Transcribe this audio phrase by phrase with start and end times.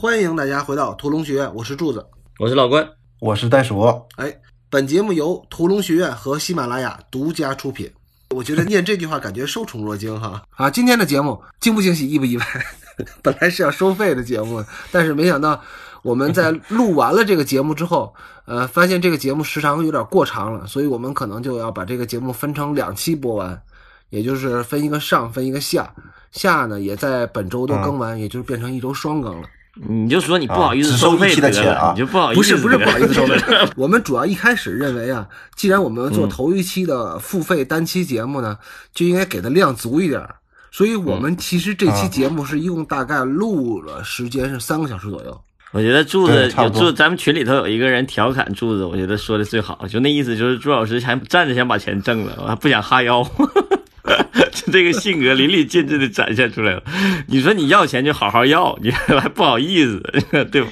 [0.00, 2.06] 欢迎大家回到屠龙学院，我是柱子。
[2.38, 3.82] 我是老关，我是袋鼠。
[4.14, 4.32] 哎，
[4.70, 7.90] 本节目由屠龙学院和喜马拉雅独家出品。
[8.30, 10.40] 我觉得念这句话感觉受宠若惊哈。
[10.54, 12.46] 啊，今天的节目惊不惊喜，意不意外？
[13.24, 15.60] 本来是要收费的节目，但是没想到
[16.02, 18.14] 我们在录完了这个节目之后，
[18.46, 23.60] 呃，发现这个节目时长有点过长了，所以我们可能就要把这个节目分成两期播完，
[24.10, 25.92] 也就是分一个上，分一个下。
[26.30, 29.48] 下呢也在本周都更完，也就是变成一周双更了。
[29.86, 32.38] 你就说你不好意思收费的钱啊，你就不好意思。
[32.38, 33.36] 不是不是不好意思收费。
[33.76, 38.56] 我们主要一开始认为啊，既然我们做头一期的付费单期节目呢，
[38.92, 40.20] 就应该给的量足一点。
[40.70, 45.40] 所以我们其实这期节目是一共大概录了时间是三个小时左右。
[45.70, 53.22] 我觉得柱子有柱，咱们群里头有一个人调侃柱子，我觉得说的最好，就那意思就是朱老师还站着想把钱挣了，我还不想哈腰。
[54.72, 56.82] 这个性格淋漓尽致的展现出来了。
[57.28, 60.02] 你说你要钱就好好要，你 还不好意思，
[60.50, 60.68] 对吧？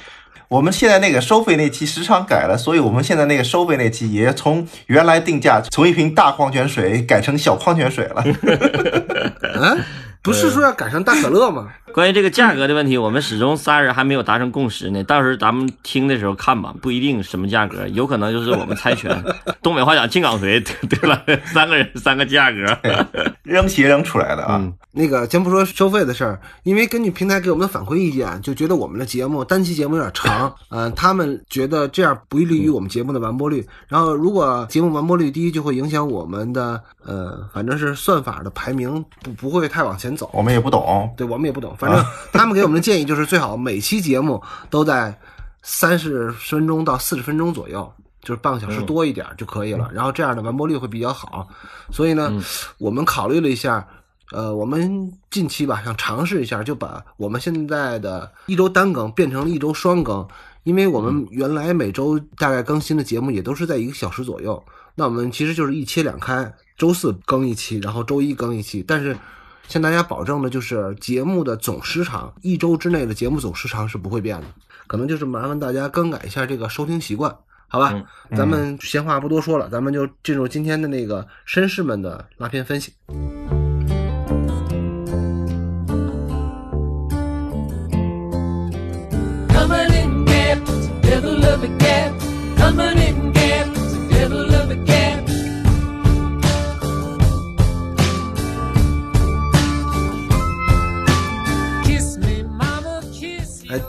[0.49, 8.23] 我们现在那个收费那期时长改了，所以我们现在那个收费那期也从原来定价从一瓶大矿泉水改成小矿泉水了。
[9.59, 9.83] 嗯，
[10.21, 11.67] 不是说要改成大可乐吗？
[11.97, 15.03] 关于这个价格的问题，我们始终仨人还没有达成共识呢。
[15.05, 19.19] 到时候咱们听的时候看吧，不一定什么价格，有可能就是我们猜拳。
[19.63, 22.67] 东北话讲进港随， 对了，三个人三个价格，
[23.41, 24.71] 扔鞋扔出来的啊。
[24.91, 33.67] 那个先不说收费的事儿，因为根据平台给我们的反馈意见，就觉得我们的节目单期节目有点长，嗯，他们觉得这样不利于我们节目的完播率。
[33.87, 40.29] 然后如果节目完播率低，就会影响我们的呃，反正是算法的排名不不会太往前走。
[40.33, 41.86] 我们也不懂，对我们也不懂，反。
[41.87, 45.17] 反正他们给我们的建议就是，最好每期节目都在
[45.63, 49.89] 三十分钟到四十分钟左右，就是半个小时多一点就可以了。
[49.93, 51.47] 然后这样的完播率会比较好。
[51.91, 52.31] 所以呢，
[52.77, 53.85] 我们考虑了一下，
[54.31, 60.25] 呃，我们近期吧想尝试一下，就把我们现在的一周单更变成了一周双更，
[60.63, 64.63] 因为我们原来每周大概更新的节目也都是在一个小时左右。
[64.95, 69.17] 那我们其实就是一切两开，周四更一期，然后周一更一期，但是。
[69.67, 74.47] 向大家保证的就是节目的总时长，一周之内的节目总时长是不会变的，
[74.87, 77.35] 可能就是麻烦大家更改一下这个收听习惯，
[77.67, 77.93] 好吧？
[78.35, 82.93] 咱们闲话不多说了，咱们就进入今天的那个绅士们的拉片分析。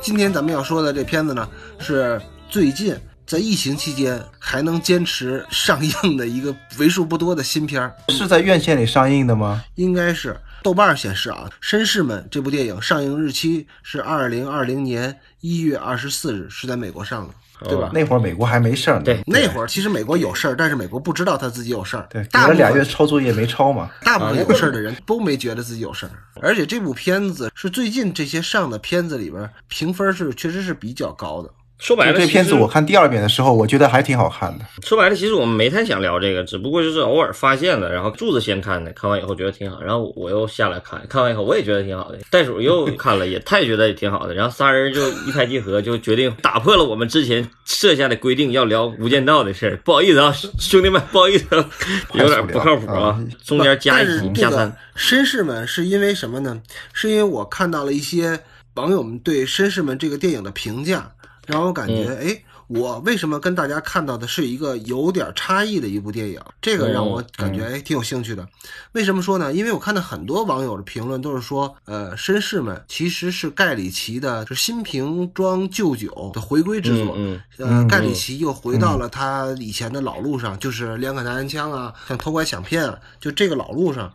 [0.00, 1.48] 今天咱们要说的这片子呢，
[1.78, 9.62] 是最近在疫情期间还能坚持上映的一个为数不多的新片儿，是在院线里上映的吗？
[9.74, 10.36] 应该是。
[10.62, 17.34] 豆瓣显示啊，《绅士们》这部电影上映日期是二零二零年一月二十四日，是在美国上的。
[17.64, 17.90] 对吧？
[17.92, 19.04] 那会儿美国还没事儿呢。
[19.04, 22.06] 对，那会儿其实美国有事儿，但是美国不知道他自己有事儿。
[22.10, 23.90] 对，打了俩月抄作业没抄嘛。
[24.02, 26.12] 大部分有事儿的人都没觉得自己有事儿。
[26.40, 31.50] 而且这部片子是最近这些上的片子里边评分是确实是比较高的。
[31.78, 34.64] 说白了，这片子我看第二遍的时候，我觉得还挺好看的。
[34.82, 42.18] 说白了，其实我们没太想聊这个，只不过就是偶尔发现了，然后柱子先看的，看完以后觉得挺好，然后我又下来看，看完以后我也觉得挺好的。
[42.30, 49.76] 袋鼠又看了，也他也觉得也挺好的，然后仨人就一拍即合，就决定打破了我们之前设下的规定，要聊《无间道》的事儿。
[49.84, 51.46] 不好意思啊，兄弟们，不好意思，
[52.14, 54.76] 有点不靠谱啊，中间加一加三。
[54.96, 56.60] 绅士们是因为什么呢？
[56.92, 58.40] 是因为我看到了一些
[58.74, 61.12] 网友们对《绅士们》这个电影的评价。
[61.48, 66.38] 让我感觉，哎，我为什么跟大家看到的是一个有点差异的一部电影？
[66.60, 68.46] 这个让我感觉哎挺有兴趣的。
[68.92, 69.50] 为什么说呢？
[69.52, 77.14] 因为我看到很多网友的评论都是说，呃，绅士们其实是盖里奇的，是新瓶装旧酒的回归之作。
[77.16, 84.12] 嗯，呃，盖里奇又回到了他以前的老路上，就是两杆大烟枪啊，像偷拐抢骗啊，就这个老路上。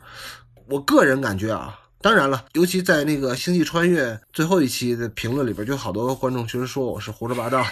[0.67, 1.79] 我个人感觉啊。
[2.03, 7.65] 当然了，尤其在那个《星际穿越》最后一期的评论里边，就好多观众其实说我是胡说八道。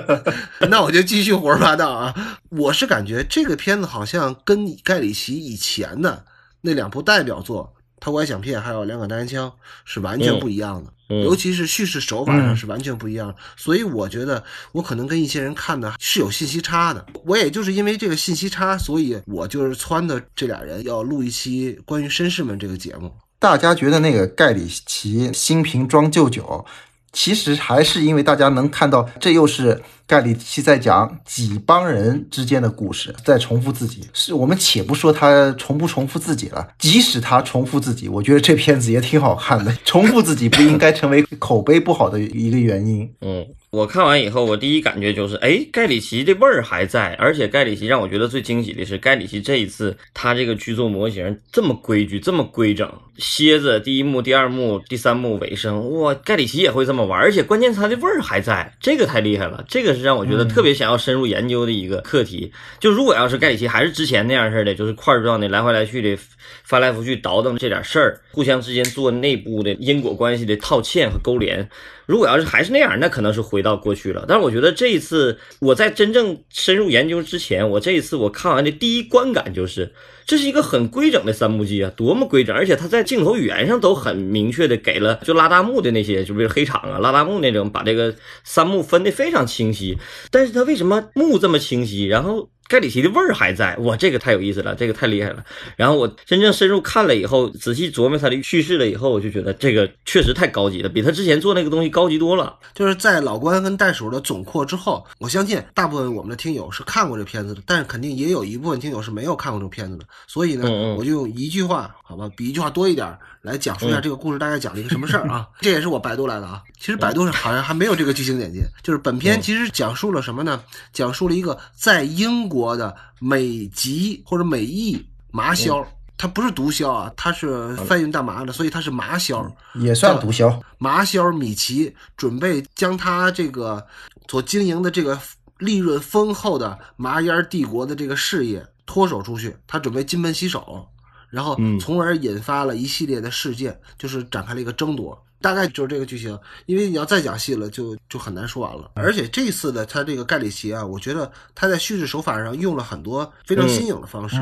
[0.60, 2.38] 我那我就继续胡说八道啊！
[2.48, 6.24] 我是感觉这个片子好像跟盖里奇以前的
[6.62, 9.50] 那两部代表作《偷拐抢骗》还有《两杆大烟枪》
[9.84, 13.34] 是完全不一样的，尤其是叙事手法上是完全不一样。
[13.54, 14.42] 所以我觉得
[14.72, 17.04] 我可能跟一些人看的是有信息差的。
[17.26, 23.14] 我也就是因为这个信息差，所以我就是撺的这俩人要录一期关于绅士们这个节目。
[23.44, 26.64] 大家觉得那个盖里奇新瓶装旧酒，
[27.12, 34.02] 其实还是因为大家能看到，这又是盖里奇在讲几帮人之间的故事，在重复自己。
[34.12, 39.74] 是我们且不说他重不重复自己了，即使他重复自己，我觉得这片子也挺好看的。
[39.84, 43.10] 重复自己不应该成为口碑不好的一个原因。
[43.22, 52.90] 嗯，我看完以后，我第一感觉就是，哎，盖里奇的味儿还在，而且盖里奇让我觉得最惊喜的是，盖里奇这一次他这个剧作模型这么规矩，这么规整。
[53.16, 62.52] 蝎子第一幕、第二幕、第三幕尾声，哇，盖里奇也会这么玩，而且关键他的味儿还在，这个太厉害了，这个是让我觉得特别想要深入研究的一个课题。
[62.78, 66.20] 就如果要是盖里奇还是之前那样似的，就是块状的来回来去的
[66.62, 71.68] 翻来覆去倒腾这点事儿，互相之间做内部的因果关系的套嵌和勾连。
[72.06, 74.24] 如果要是还是那样，那可能是回到过去了。
[74.28, 79.92] 但是我觉得这一次我在真正深入研究之前，我这一次我看完的第一观感就是。
[80.26, 82.56] 这是一个很规整的三幕机啊，多么规整！
[82.56, 89.98] 而且它在镜头语言上都很明确的给了，就拉大幕的那些，就比如黑场啊、拉大幕那种，把这个三幕分的非常清晰。
[90.30, 92.06] 但是它为什么幕这么清晰？
[92.06, 92.48] 然后。
[92.66, 95.44] 盖里奇的味儿还在，哇，这个太有意思了，这个太厉害了。
[95.76, 102.58] 然后我真正深入看了以后，仔细琢磨他的叙事了以后，我就觉得这个确实太高级了，比他之前做那个东西高级多了。
[102.74, 110.04] 就是在老关跟袋鼠的总括之后，我相信大部分我们的听友是看过这片子的，但是肯定也有一部分听友是没有看过这片子的。
[110.26, 113.06] 所以呢，我就用一句话，好吧，比一句话多一点
[113.44, 115.46] 来讲述一下这个故事大概讲了一个什么事儿啊？
[115.60, 116.62] 这也是我百度来的啊。
[116.80, 120.62] 其实百度上好像还没有这个剧情简介，就是本片其实讲述了什么呢？
[120.92, 122.96] 讲述了一个在英国的。
[123.20, 125.82] 美籍或者美裔麻销，
[126.18, 130.60] 他不是毒枭啊，他是贩运大麻的，所以他是麻销，也算毒枭。
[130.76, 133.82] 麻销米奇准备将他这个
[134.28, 135.18] 所经营的这个
[135.56, 140.86] 利润丰厚的麻烟帝国的这个事业脱手出去，他准备金盆洗手，
[141.34, 145.20] 然后从而引发了一系列的事件，就是展开了一个争夺。
[145.40, 148.92] 大概就是这个剧情，因为你要再讲细了，就就很难说完了。
[148.94, 154.36] 而且这次的他这个盖里奇啊，我觉得他在叙事手法上用了很多非常新颖的方式，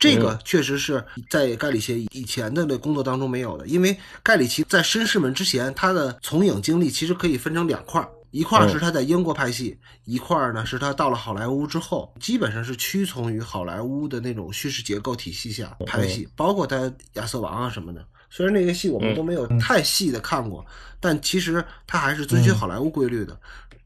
[0.00, 3.64] 这个确实是在盖里奇以前的那工作当中没有的。
[3.68, 18.04] 因为盖里奇在绅士们之前，他的从影经历其实可以分成两块，一块是他在英国拍戏，一块呢是他到了好莱坞之后，基本上是屈从于好莱坞的那种叙事结构体系下拍戏，包括他亚瑟王啊什么的。
[18.30, 20.64] 虽然那些戏我们都没有太细的看过，
[20.98, 23.38] 但其实他还是遵循好莱坞规律的。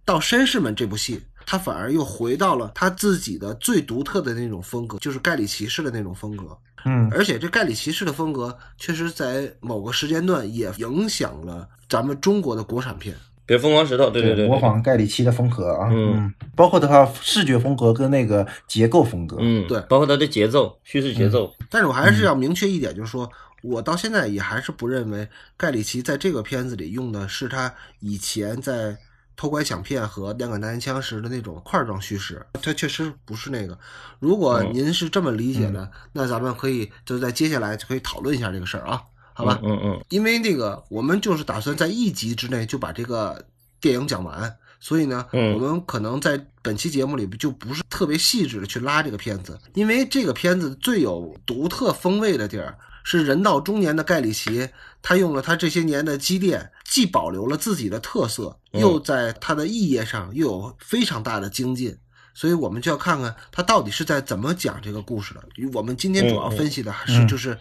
[0.05, 6.57] 到《绅士们》这部戏，他反而又回到了他自己的最独特的那种风格，就是盖里奇式的那种风格。
[6.85, 13.17] 嗯，而且这盖里奇式的风格，确实在某个时间段也影响了咱们中国的国产片，
[13.47, 21.55] 比如《疯狂石头》，对对对，模仿盖里奇的风格啊，嗯，包括的话视觉风格跟那个结构风格，嗯，对，包括他的节奏、叙事节奏。
[21.71, 23.31] 但是我还是要明确一点，就是说。
[23.63, 28.97] 我到现在也还是不认为盖里奇在这个片子里用的是他以前在
[29.35, 33.77] 偷拐抢骗和两杆大烟枪时的那种块状叙事，他确实不是那个。
[34.21, 39.03] 如果您是这么理解的，那咱们可以就在接下来就可以讨论一下这个事儿啊，
[39.37, 39.61] 好吧？
[39.63, 40.05] 嗯嗯。
[40.09, 43.45] 因为那个我们就是打算在一集之内就把这个
[43.81, 52.77] 电影讲完，所以呢，我们可能在本期节目里就不是特别细致的去拉这个片子，因为这个片子最有独特风味的地儿。
[53.09, 54.69] 是人到中年的盖里奇，
[55.01, 61.97] 他用了他这些年的积淀，既保留了自己的特色，又在他的意业上又有非常大的精进，
[62.35, 65.41] 所以我们就要看看他到底是在怎么讲这个故事的。
[65.73, 67.57] 我们今天主要分析的还是就是，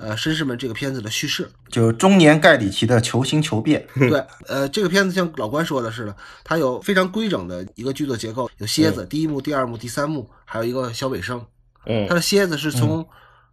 [0.00, 3.86] 呃，绅士们这个片子的叙事，就中年盖里奇的求新求变。
[3.94, 11.44] 对，呃，这个片子像老关说的似的，它有非常规整的一个剧作结构，有蝎子，第一幕、第二幕、第三幕，还有一个小尾声。
[11.86, 13.06] 嗯，它的蝎子是从。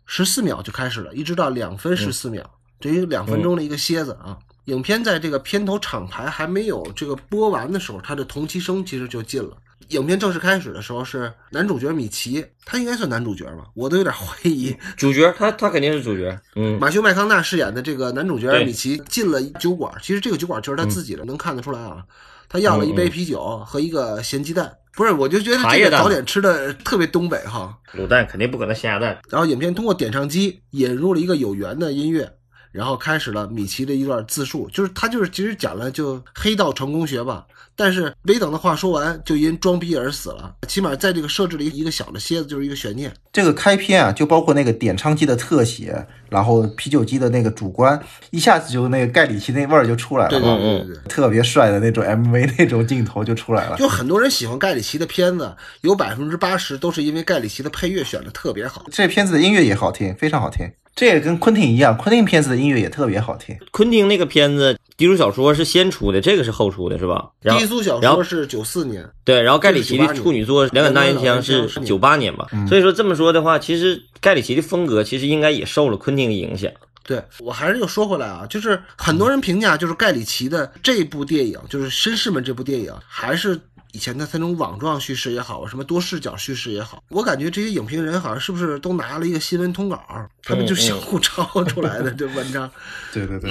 [0.09, 2.49] 十四秒就开始了，一直到两分十四秒，
[2.79, 4.37] 等于两分钟的一个蝎子啊。
[4.63, 9.57] 影片在这个片头厂牌还没有这个播完的时候，它的同期声其实就进了。
[9.89, 13.65] 影片正式开始的时候是男主角米奇，他应该算男主角吧？
[13.73, 14.75] 我都有点怀疑。
[14.97, 16.37] 主角他他肯定是主角。
[16.55, 22.03] 嗯，马修麦康纳饰演的这个男主角米奇进了酒馆，其实这个酒馆就是他自己的，能看得出来啊。
[22.49, 24.73] 他要了一杯啤酒和一个咸鸡蛋。
[24.95, 27.77] 不是，我就觉得这个早点吃的特别东北哈。
[27.93, 29.19] 卤蛋肯定不可能咸鸭蛋。
[29.29, 32.31] 然后影片通过点唱机引入了一个有缘的音乐，
[32.71, 37.45] 然后开始了米奇的一段自述，就是他就是其实讲了就黑道成功学吧。
[37.79, 40.51] 但是没等他话说完，就因装逼而死了。
[40.67, 43.13] 起码在这个设置了一个小的蝎子，就是一个悬念。
[43.31, 50.29] 这个开篇啊，就包括那个点唱机的特写，然后啤酒机的那个主观，一下子就那个盖里奇那味儿就出来了。
[50.31, 53.77] 对对对对，特别帅的那种 MV 那种镜头就出来了。
[53.77, 58.87] 就很多人喜欢盖里奇的片子，有百分之八十都是因为盖里奇的配乐选的特别好。
[58.91, 60.67] 这片子的音乐也好听，非常好听。
[60.97, 63.55] 这也跟昆汀一样，昆汀片子的音乐也特别好听。
[63.69, 67.29] 昆汀那个片子《低俗小说》是先出的，这个是后出的，是吧？
[67.39, 76.71] 然后低俗小说是九四年，对，然后盖里奇的处女作《两杆大烟枪》是九八年吧，所以说这么说的话，其实盖里奇的风格其实应该也受了昆汀的影响。
[77.05, 83.57] 对我还是又说回来啊，就是很多人评价，就是盖里奇的这部电影，就是《绅士们》这部电影，还是
[83.93, 89.99] 以前的他那种网状叙事也好，什么多视角叙事也好，我感觉这些影评人好像是不是都拿了一个新闻通稿，
[90.43, 92.69] 他们就相互抄出来的这文章。
[93.13, 93.49] 对对对，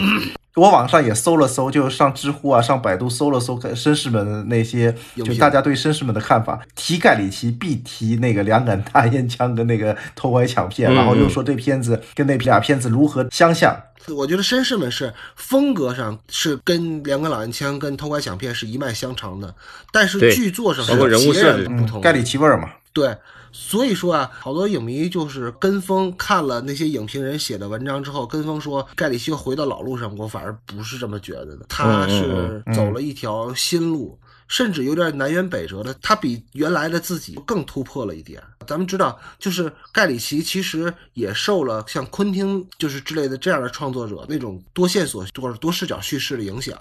[0.54, 6.60] 我网上也搜了搜，就上知乎啊，上百度搜了搜绅士们的那些，就大家对绅士们的看法。
[6.74, 13.76] 提盖里奇必提那个两杆大烟枪跟那个偷拐抢骗，嗯然后又说这片子跟那俩片子如何相像。
[14.14, 19.54] 我觉得绅士们是风格上是跟两个老烟枪跟偷拐抢骗是一脉相承的，
[19.92, 22.04] 但是剧作上是包括人物截设置嗯然不同，的。
[22.04, 22.70] 盖里奇味儿嘛。
[22.92, 23.14] 对，
[23.52, 31.66] 所以说啊，好多影迷就是跟风看了那些影评人写的文章之后，跟风说盖里奇又回到老路上，我反而不是这么觉得的。
[31.68, 35.94] 他是走了一条新路，甚至有点南辕北辙的。
[36.02, 38.42] 他比原来的自己更突破了一点。
[38.66, 46.76] 咱们知道，就是盖里奇其实也受了像昆汀就是之类的这样的创作者那种多线索或者多视角叙事的影响。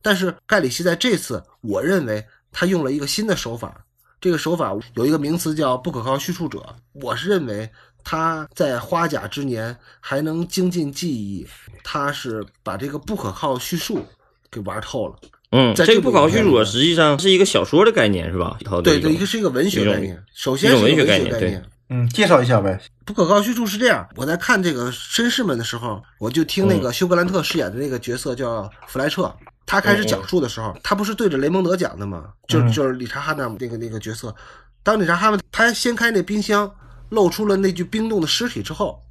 [0.00, 3.84] 但是盖里奇在这次，我认为他用了一个新的手法，
[4.20, 6.64] 这个手法有一个名词叫不可靠叙述者。
[6.92, 7.68] 我是认为
[8.04, 11.46] 他在花甲之年还能精进技艺，
[11.82, 14.06] 他是把这个不可靠叙述
[14.50, 15.18] 给玩透了。
[15.50, 18.58] 嗯，在这个不可靠叙影片里述实际上是一个小说的概念，是吧？
[18.84, 21.60] 对对，一个是一个文学概念，首先是一个文学概念对。
[21.90, 22.78] 嗯，介绍一下呗。
[23.06, 32.24] 不可告叙述是这样，我在看这个绅士们的时候，我就听那个休格兰特饰演的那个角色叫弗莱彻，他开始讲述的时候，他不是对着雷蒙德讲的吗？
[32.46, 34.34] 就是就是理查哈纳姆那个那个角色，
[34.82, 36.70] 当理查哈姆他掀开那冰箱，
[37.08, 39.02] 露出了那具冰冻的尸体之后，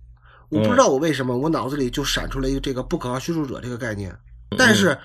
[0.49, 4.15] 我不知道我为什么我脑子里就闪出来一个这个不可告叙述者这个概念，
[4.55, 4.97] 但是。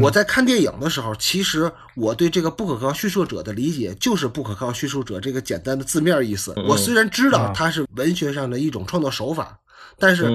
[0.00, 6.54] 我在看电影的时候，其实我对这个不可靠叙述者的理解就是不可靠叙述者这个简单的字面意思。
[6.66, 9.58] 我虽然知道它是文学上的一种创作手法，
[9.98, 10.26] 但是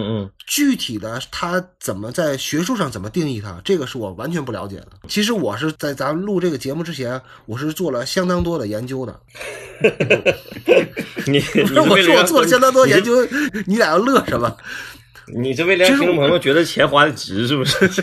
[0.46, 4.90] 具体的他怎么在学术上怎么定义它，这个是我完全不了解的。
[5.08, 9.20] 其实我是在咱们录这个节目之前，我是做了相当多的研究的。
[11.26, 13.16] 你你是我说我做了相当多研究，
[13.66, 14.56] 你俩要乐什么？
[15.34, 18.02] 你是为了让听众朋友觉得钱花的值，是不是？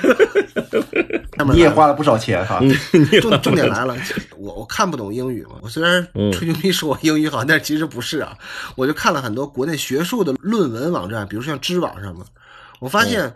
[1.53, 2.61] 你也花了不少钱哈。
[3.21, 3.97] 重重点来了，
[4.39, 5.57] 我我看不懂英语嘛。
[5.61, 8.37] 我虽然吹牛逼说我英语好，但其实不是啊。
[8.75, 12.25] 我就看了很多国内学术的论文网站，比如像知网上的，
[12.81, 13.35] 我发现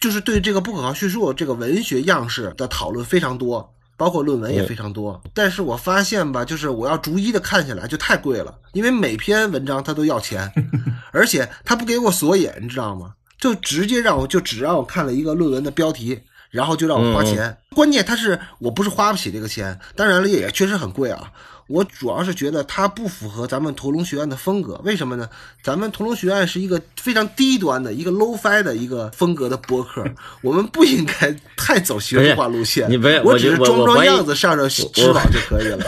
[0.00, 5.22] 就是对这个不可靠叙述这个文学样式的讨论非常多，包括论文也非常多。
[5.34, 10.50] 但是我发现吧，就是我要逐一的看下来就太贵了，因为每篇文章它都要钱，
[11.12, 13.12] 而且它不给我索引，你知道吗？
[13.42, 16.20] 就直接让我就只让我看了一个论文的标题。
[16.50, 21.32] 然后就让我花钱，关键他是我不是花不起这个钱，当然了也确实很贵啊。
[21.66, 25.26] 我主要是觉得它不符合咱们屠龙学院的风格，为什么呢？
[25.62, 30.04] 咱们屠龙学院是一个非常低端的一个 low fi 的一个风格的播客，
[30.44, 32.90] 我们不应该太走学术化路线。
[32.90, 35.78] 你不要我只是装装样子上上知网就可以了。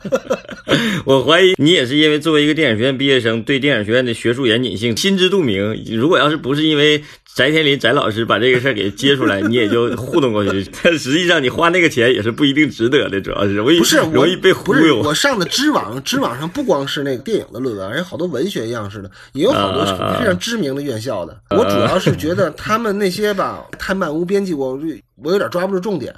[1.04, 5.84] 我怀疑你也是因为作为一个电影学院毕业生，对电影学院的学术严谨性心知肚明。
[5.96, 7.02] 如果要是不是因为
[7.34, 10.64] 翟天临翟老师把这个事儿给揭出来， 你也就糊弄过去。
[10.82, 15.00] 但实际上你花那个钱也是不一定值得的，主要是容易不是我容易被忽悠。
[15.02, 21.36] 我上的知网，知网上不光是那个电影的论文，而且好多文学样式的，也有好多啊非常知名的院校的。
[21.50, 24.78] 我主要是觉得他们那些吧太漫无边际，我
[25.22, 26.14] 我有点抓不住重点。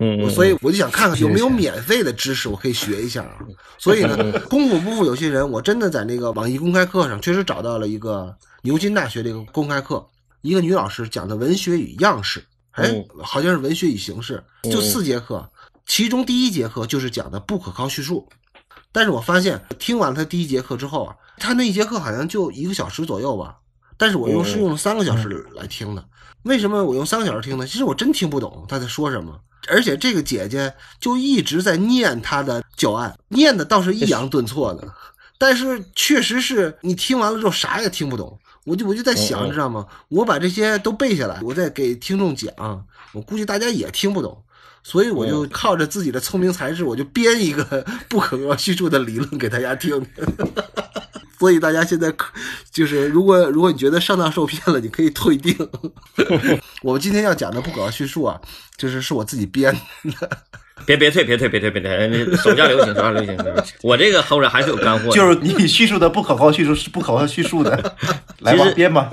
[0.00, 3.38] 嗯，所以我就想看看有没有免费的知识我可以学一下啊。
[3.76, 4.16] 所以呢，
[4.48, 10.04] 功夫不负有心人，我真的在那个网易公开课上确实找到了一个牛津大学的一个公开课，
[10.40, 12.42] 一个女老师讲的文学与样式，
[12.72, 15.46] 哎嗯，好像是文学与形式，就四节课，
[15.86, 18.26] 其中第一节课就是讲的不可靠叙述。
[18.92, 23.56] 但是我发现听完他第一节课之后啊，他那一节课好像就一个小时左右吧，
[23.98, 26.02] 但是我又是用了三个小时来听的。
[26.44, 27.66] 为什么我用三个小时听呢？
[27.66, 34.92] 其实我真听不懂他在说什么，而且这个姐姐就一直在念她的教案，念的倒是抑扬顿挫的，
[35.38, 38.38] 但是确实是你听完了之后啥也听不懂。
[38.64, 39.86] 我就我就在想，你知道吗？
[40.08, 42.52] 我把这些都背下来，我再给听众讲，
[43.12, 44.42] 我估计大家也听不懂。
[44.82, 50.06] 所以我就靠着自己的聪明才智，我就编一个 不可描叙述的理论给大家听。
[51.40, 52.30] 所以大家现在可
[52.70, 55.56] 就是，如果如果你觉得上当受骗了，你可以退订。
[56.84, 58.38] 我们今天要讲的不可靠叙述啊，
[58.76, 60.30] 就是是我自己编的。
[60.86, 63.36] 别别退，别退，别退，别退，那手下留情，手下留情。
[63.82, 67.96] 我这个后面还是有干货，就是你叙述的不可靠叙述是不可靠叙述的，
[68.40, 69.10] 来吧，编吧。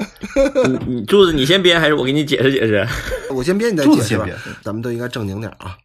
[0.65, 2.85] 你你柱子，你先编还是我给你解释解释？
[3.31, 4.25] 我先编，你再解释吧。
[4.61, 5.77] 咱们都应该正经点啊。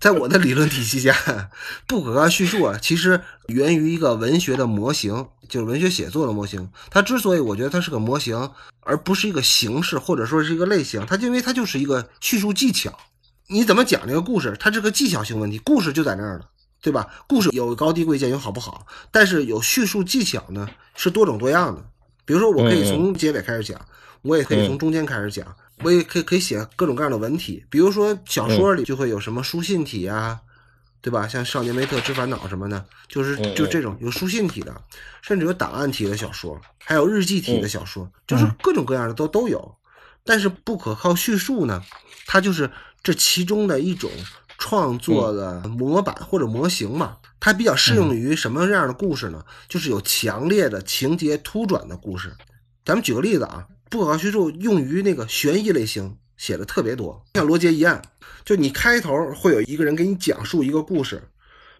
[0.00, 1.50] 在我的理论体系下，
[1.86, 6.70] 不可靠叙述啊，其实源于一个文学的模型，就是文学写作的模型。
[6.90, 12.98] 它之所以我觉得它是个模型，而不是一个形式或者说是一个类型，它因为它就是一个叙述技巧。
[13.48, 16.46] 你怎么讲这个故事，它是个技巧性问题，故事就在那儿了，
[16.80, 17.06] 对吧？
[17.28, 20.66] 故事有高低贵贱，有好不好，但是有叙述技巧呢，
[20.96, 21.84] 是多种多样的。
[22.24, 23.78] 比如说，我可以从结尾开始讲，
[24.22, 25.44] 我也可以从中间开始讲，
[25.82, 27.64] 我也可以可以写各种各样的文体。
[27.70, 30.40] 比如说小说里就会有什么书信体啊，
[31.00, 31.26] 对吧？
[31.26, 34.74] 像《少年维特之烦恼》什么的，就是嗯就这种有书信体的，
[35.22, 39.76] 甚至有档案体的小说，还有日记体的小说，就是各种各样的都都有。
[40.24, 41.82] 但是不可靠叙述呢，
[42.26, 42.70] 它就是
[43.02, 44.10] 这其中的一种
[44.58, 47.16] 创作的模板或者模型嘛。
[47.42, 49.42] 它比较适用于什么样的故事呢？
[49.66, 52.36] 就是有强烈的情节突转的故事。
[52.84, 58.00] 咱们举个例子啊，不可靠叙述用于那个悬疑类型写的特别多，像《罗杰一案》，
[58.44, 61.22] 就你开头会有一个人给你讲述一个故事，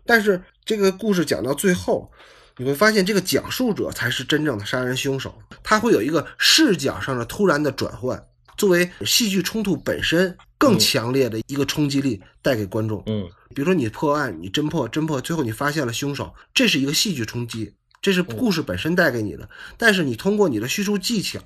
[0.04, 2.10] 但是这个故事讲到最后，
[2.58, 8.22] 你会发现这个讲述者才是真正的杀人凶手，他会有一个视角上的突然的转换，
[8.58, 13.02] 作为戏剧冲突本身更强烈的一个冲击力带给观众。
[13.06, 19.48] 嗯比如说你破案，你侦破侦破，最后你发现了凶手，这是一个戏剧冲击，这是故事本身带给你的。
[19.76, 21.40] 但是你通过你的叙述技巧，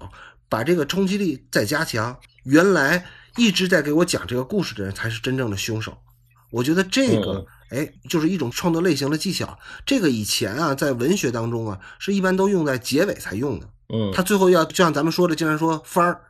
[0.55, 3.05] 把这个冲击力再加强，原来
[3.37, 5.99] 一直在给我讲这个故事的人才是真正的凶手。
[6.53, 9.59] 我觉得这个，哎，就是一种创作类型的技巧。
[9.85, 13.69] 这个以前啊，在文学当中啊，是一般都用在结尾才用的。
[13.93, 16.21] 嗯他最后要就像咱们说的，经常说番儿，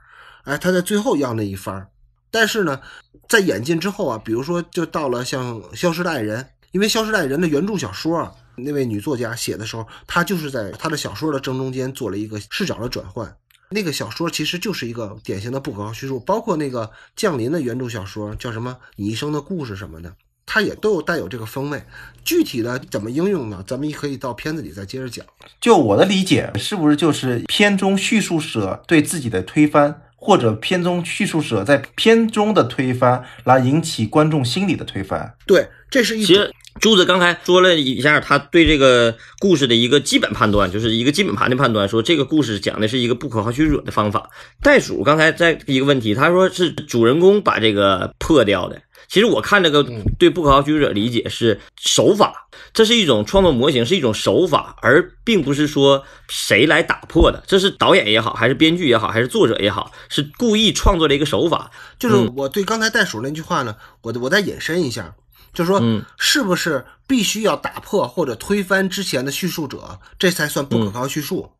[0.44, 1.88] 哎，他在最后要那一番儿。
[2.30, 2.80] 但是呢，
[3.28, 13.30] 在演进之后啊，比如说就到了像《消失的爱人》，因为《消失的爱人》的原著小说啊，那位女作家写的时候，她就是在她的小说的正中间做了一个视角的转换。
[13.74, 20.14] 那个小说其实就是一个典型的不可靠叙述，包括那个降临的原著小说叫什么《你一生的故事》什么的，
[20.46, 21.82] 它也都有带有这个风味。
[22.24, 23.64] 具体的怎么应用呢？
[23.66, 25.26] 咱们也可以到片子里再接着讲。
[25.60, 35.34] 就我的理解，是不是就是片中叙述者对自己的推翻，或者片中叙述者在片中的推翻，来引起观众心理的推翻？
[35.46, 44.28] 对，这是一种其实柱子刚才说了一下他对这个故事的一个基本判断，就是一个基本盘的判断，说这个故事讲的是一个不可靠叙述者的方法。
[44.62, 48.82] 袋鼠刚才在一个问题，他说是主人公把这个破掉的。
[49.06, 49.86] 其实我看这个
[50.18, 57.42] 对不可靠叙述者理解是手法，这是一种创作模型，是一种手法，而并不是说谁来打破的。
[57.46, 61.70] 这是导演也好，还是编剧也好，还是作者也好，是故意创作的一个手法。
[61.98, 65.14] 就是我对刚才袋鼠那句话呢，我我再引申一下，
[65.54, 71.50] 就是说，嗯是不是必须要打破或者推翻之前的叙述者，这才算不可靠叙述？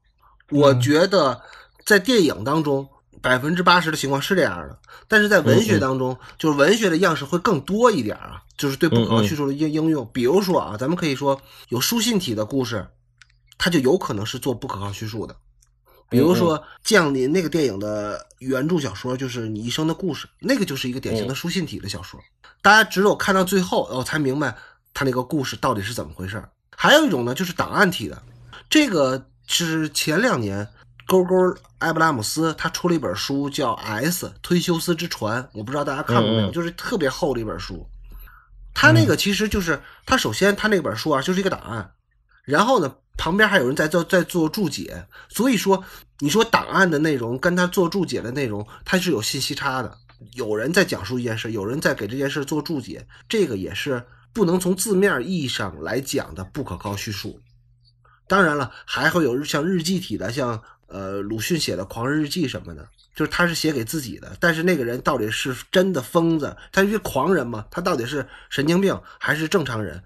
[0.50, 1.40] 我觉得
[1.87, 2.87] 在电影当中，
[3.22, 4.78] 百分之八十的情况是这样的，
[5.09, 10.07] 但是在文学当中，就是文学的样式会更多一点啊，就是对不可靠叙述的应应用。
[10.12, 12.87] 比如说啊，咱们可以说有书信体的故事，
[13.57, 15.35] 它就有可能是做不可靠叙述的。
[16.14, 22.20] 比如说《降临》那个电影的原著小说就是《你一生的故事》，那个就是一个典型的书信体的小说。
[22.62, 24.57] 大家只有看到最后，哦，才明白
[24.94, 26.42] 他那个故事到底是怎么回事。
[26.77, 28.22] 还有一种呢，就是档案体的，
[28.70, 30.66] 这个是前两年
[31.07, 31.35] 勾勾
[31.79, 37.87] 埃布拉姆斯他出了一本书叫《S 推修斯之船》，我不知道大家看过没有，就是特别厚的一本书。
[38.72, 41.92] 他那个其实就是他首先他那本书啊就是一个档案，
[42.44, 45.83] 然后呢旁边还有人在做在做注解，所以说
[46.18, 49.98] 你说档案的内容跟他做注解的内容，它是有信息差的。
[50.33, 57.40] 有人在讲述一件事，有人在给这件事做注解，这个也是不能从字面意义上来讲的不可靠叙述。
[58.27, 67.66] 当然了，还会有像日记体的，像呃鲁迅写的《狂人日记》什么的，就是他是写给自己的，但是那个人到底是真的疯子，他是狂人吗？
[67.70, 70.03] 他到底是神经病还是正常人？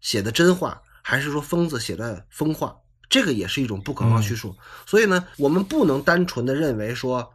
[0.00, 2.76] 写的真话，还是说疯子写的疯话？
[3.08, 4.54] 这个也是一种不可靠叙述。
[4.84, 7.32] 所以呢，我们不能单纯的认为说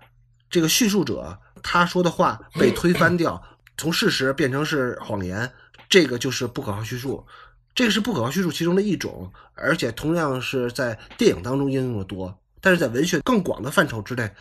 [0.48, 3.42] 这个叙述者他说的话被推翻掉，
[3.76, 5.52] 从事实变成是谎言，
[5.90, 7.26] 这个就是不可靠叙述。
[7.74, 14.32] 这个是不可靠叙述其中的一种，而且同样是在电影当中应用的多，但是在文学更广的范畴之内，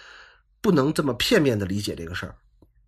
[0.61, 2.35] 不能这么片面的理解这个事儿，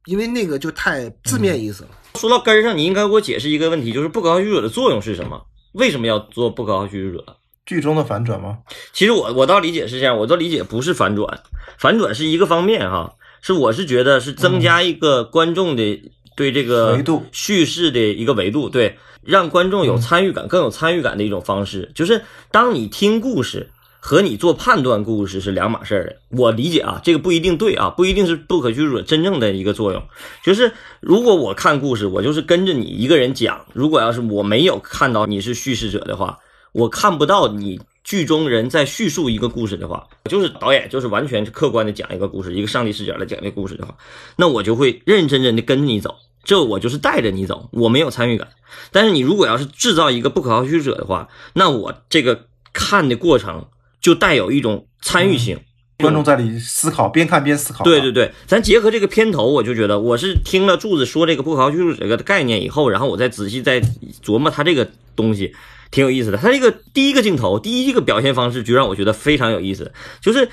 [0.04, 1.90] 因为那个就太字面意思了。
[2.16, 5.42] 说到根儿上，你应该给我解释一个问题，就是不可靠叙述者的作用是什么？
[5.74, 7.36] 为什么要做不可靠叙述者？
[7.66, 8.58] 剧中的反转吗？
[8.92, 11.42] 其实我我倒理解是这样，我倒理解不是反转，
[11.78, 16.02] 反转是一个方面哈，是我是觉得是增加一个观众的
[16.36, 21.90] 对这个维度叙事的一个维度，对，让观众有参与感，更有参与感的一种方式。
[21.94, 23.70] 就是当你听故事
[24.06, 26.16] 和你做判断故事是两码事儿的。
[26.36, 30.02] 我理解啊，这个不一定对啊，不一定是不可叙述者真正的一个作用。
[30.44, 33.64] 就是如果我看故事，我就是跟着你一个人讲。
[33.72, 36.38] 如果要是我没有看到你是叙事者的话，
[36.72, 43.96] 我看不到你剧中人在叙述一个故事的话，就是导演就是完全客观的讲一个故事，一个上帝视角来讲这故事的话，
[44.36, 46.14] 那我就会认认真真的跟着你走。
[46.44, 48.48] 这我就是带着你走，我没有参与感。
[48.92, 53.64] 但是你如果要是制造一个不可靠叙述者的话，那我这个看的过程
[54.04, 55.58] 就带有一种参与性。
[55.98, 57.82] 观众在里思考，边看边思考。
[57.84, 63.80] 对对对，咱结合这个片头，我就觉得我是听了柱子说这个不可靠叙述这个概念以后，然后我再仔细再
[64.22, 65.54] 琢磨他这个东西，
[65.90, 66.36] 挺有意思的。
[66.36, 69.90] 他这个第一个镜头，第一个表现方式就让我觉得非常有意思，
[70.20, 70.50] 就是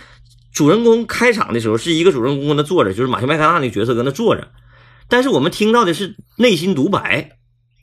[0.53, 4.47] 主人公开场的时候是一个主人公跟那坐着，就是马修麦康纳那个角色跟那坐着，
[5.09, 7.37] 但是我们听到的是内心独白。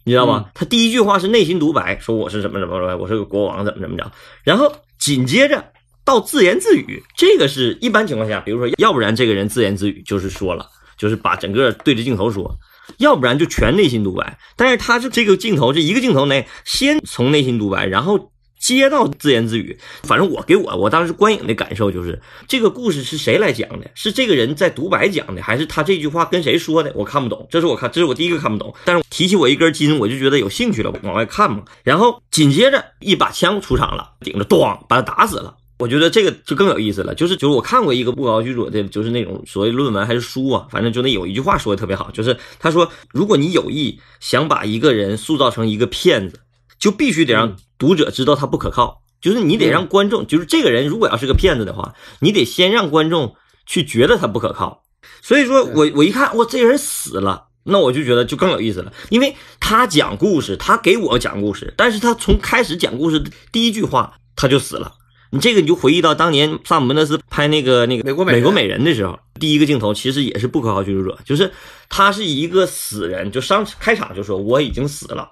[0.04, 0.46] 你知道吗？
[0.54, 4.10] 他第一句话是内心独白，说我是怎么怎么么，我是个国王，怎么怎么着。
[4.42, 5.72] 然后紧接着
[6.04, 12.58] 到自言自语，这个是一般情况下，比如说，要不然这个人自言自语就是说了，就是把整个对着镜头说，
[12.98, 14.38] 要不然就全内心独白。
[14.56, 19.78] 但是他是这个镜头这一个镜头内，先从内心独白，然后接到自言自语。
[20.02, 23.90] 反正我给我我当时观影的感受就是，这个故事是谁来讲的？
[23.94, 26.92] 是这个人在独白讲的，还是他这句话跟谁说的？
[26.94, 28.74] 我看不懂，这是我看，这是我第一个看不懂。
[28.84, 31.62] 但是提起我一根筋，我就觉得有兴趣了，往外看嘛。
[31.82, 35.54] 然后紧接着一把枪出场了，顶着咣把他打死了。
[35.78, 46.40] 我觉得这个就更有意思了，就是就是我看过一个不高居者的，就是那种所谓论文还是书啊，反正就那有一句话说的特别好，就是他说，如果你有意想把一个人塑造成一个骗子，
[46.78, 53.34] 就必须得让读者知道他不可靠，就是你得让观众，就是这个人如果要是个骗子的话，你得先让观众
[53.66, 54.84] 去觉得他不可靠。
[55.22, 57.46] 所以说我我一看，我，这人死了。
[57.70, 64.94] 那我就觉得就更有意思了，因为他讲故事，他给我讲故事，但是他从开始讲故事的第一句话他就死了。
[65.30, 71.52] 你这个你就回忆到当年萨姆门德斯拍那个那个美国美国美人的时候，第一个镜头其实也是不可靠叙述者，就是
[71.90, 75.30] 他是一个死人，就上开场就说我已经死了，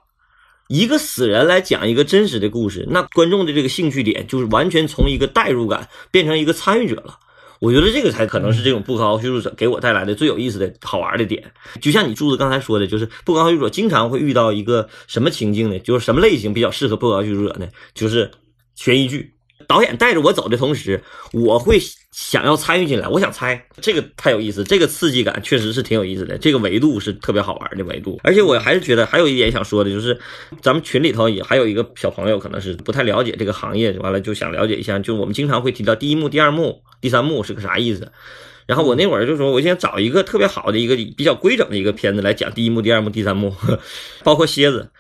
[0.69, 7.19] 一个死人来讲一个真实的故事，那观众的这个兴趣点就是完全从一个代入感变成一个参与者了。
[7.59, 11.53] 我觉得这个才可能是这种不可靠叙述者给我带来的最有意思的好玩的点。
[11.81, 15.79] 就像你柱子刚才说的，就是不可靠叙述者经常会遇到一个什么情境呢？
[15.79, 17.69] 就是什么类型比较适合不可靠叙述者呢？
[17.95, 18.31] 就是
[18.75, 19.36] 悬疑剧。
[19.67, 21.03] 导演带着我走的同时，
[21.33, 21.79] 我会
[22.13, 28.19] 想要参与进来，我想猜这个太有意思，这个刺激感确实是挺有意思的，这个维度是特别好玩的维度。
[28.23, 30.19] 而且我还是觉得还有一点想说的，就是
[30.63, 38.13] 咱们群里头也还有一个小朋友，可能是不太了解这个行业，完了就想了解一下，就我们经常会提到第一幕、第二幕、第三幕是个啥意思。
[38.67, 43.55] 然后我那会儿就说，我想找一个特别好的一个比较规整的一个片子来讲第一幕、第二幕、第三幕，
[44.25, 44.91] 包括蝎子。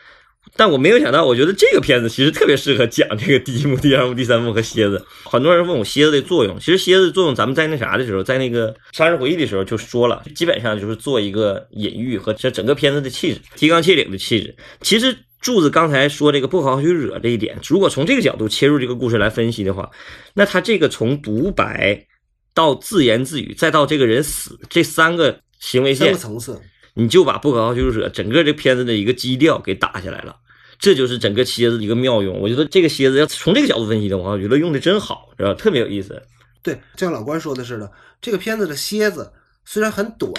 [0.54, 5.04] 但我没有想到，我觉得这个片子其实特别适合讲这个第一幕、第二幕、第三幕和蝎子。
[5.24, 14.56] 很多人问我蝎子的作用，其实蝎子的作用，咱们在那啥的时候，在那个《杀人回忆》的时候就说了，基本上就是做一个隐喻和这整个片子的气质，提纲挈领的气质。
[14.80, 19.90] 其实柱子刚才说这个不可靠叙述者这一点，如果从这个角度切入这个故事来分析的话，
[20.34, 22.06] 那他这个从独白
[22.54, 26.60] 到自言自语，再到这个人死这三个行为线三个，层次。
[26.98, 30.36] 你就把不可靠叙述者整个这片子的一个基调给打下来了。
[30.78, 35.54] 这就是整个蝎子的一个妙用，我觉得这个蝎子要从这个角度分析的话，我觉得用的真好，是吧？
[35.54, 36.22] 特别有意思。
[36.62, 39.32] 对，就像老关说的似的，这个片子的蝎子
[39.64, 40.32] 虽然很短，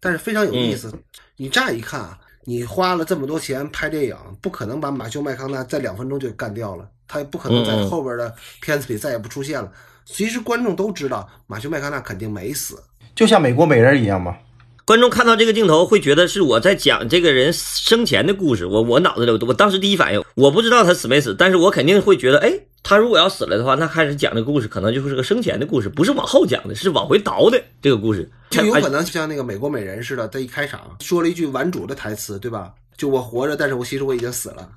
[0.00, 0.92] 但是非常有意思。
[1.36, 9.70] 你乍一看啊，你花了这么多钱拍电影，不可能把马修麦康纳在两分钟就干掉了，他也不可能在后边的片子里再也不出现了。
[10.04, 12.82] 其实观众都知道，马修麦康纳肯定没死。
[13.14, 14.36] 就像美国美人一样嘛。
[14.86, 18.66] 观众看到这个镜头会觉得是我在讲这个人生前的故事。
[18.66, 28.30] 我我脑子里，我当时第一反应，我不知道他死没死，但是我肯定会觉得，哎，他如果要死了的话，那开始讲这个故事可能就是个生前的故事，不是往后讲的，是往回倒的这个故事。
[28.50, 32.70] 就有可能像那个美国美人似的，他一开场说了一句顽主的台词，对吧？
[32.96, 34.68] 就我活着，但是我其实我已经死了。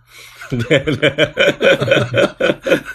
[0.50, 1.34] 对 对。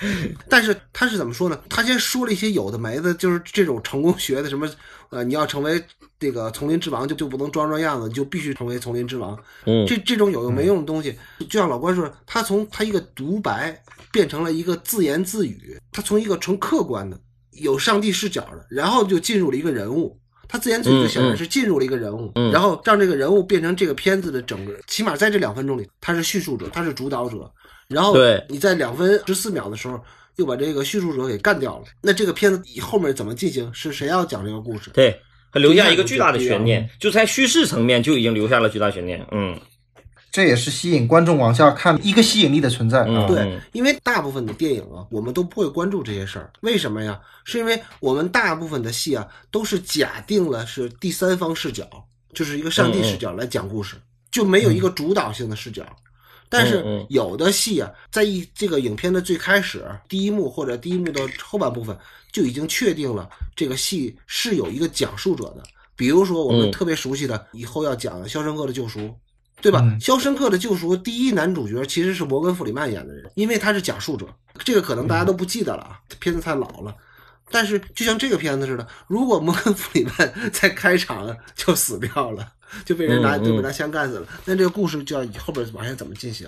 [0.49, 1.59] 但是他是怎么说呢？
[1.69, 4.69] 他先说了一些有的没的，就是这种成功学的什么，
[5.11, 5.83] 呃，你要成为
[6.19, 9.39] 这个丛林之王，就就不能装装样子，你就必须成为丛林之王。
[9.65, 11.17] 嗯，这这种有用没用的东西，
[11.49, 13.81] 就像老关说，他从他一个独白
[14.11, 17.19] 变成了一个自言自语，他从一个纯客观的
[17.53, 20.19] 有上帝视角的，然后就进入了一个人物。
[20.53, 27.51] 他自言自语就显然是进入了一个人物，然后让这个人物变成这个片子的整个，起码在这两分钟里，他是叙述者，他是主导者。
[27.89, 29.99] 然后对你在两分十四秒的时候
[30.37, 33.73] 又把这个叙述者给干掉了，那这个片子以后面怎么进行？
[33.73, 34.91] 是谁要讲这个故事？
[34.91, 35.19] 对，
[35.51, 39.27] 他留下一个巨大的悬念，就在叙事层面就已经留下了巨大悬念。
[39.31, 39.59] 嗯，
[40.33, 43.05] 这也是吸引观众往下看一个吸引力的存在。
[43.07, 46.51] 嗯对，因为大部分的电影啊，我们都不会关注这些事儿。
[46.63, 47.21] 为什么呀？
[47.45, 51.87] 是因为我们大部分的戏啊，都是假定了是第三方视角，
[52.33, 53.97] 就是一个上帝视角来讲故事，
[54.31, 55.85] 就没有一个主导性的视角。
[56.49, 61.97] 但是有的戏啊，在一这个影片的最开始第一幕或者第一幕的后半部分，
[62.31, 65.63] 就已经确定了这个戏是有一个讲述者的。
[65.95, 69.01] 比如说我们嗯特别熟悉的，以后要讲的《肖申克的救赎》，
[69.63, 69.81] 对吧？
[69.83, 74.27] 嗯肖申克的救赎》第一男主角其实是摩根·弗里曼演的人，因为他是讲述者。
[74.65, 76.95] 这个可能大家都不记得了啊，片子太老了。
[77.51, 82.47] 但是就像这个片子似的，如果摩根·弗里曼在开场就死掉了，
[82.85, 86.47] 就被人拿就被拿枪干死了，那这个故事就要后边往下怎么进行？